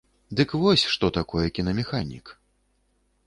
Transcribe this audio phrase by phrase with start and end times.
[0.37, 2.33] Дык вось, што такое кінамеханік.